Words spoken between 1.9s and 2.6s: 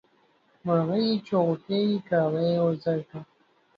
کاغۍ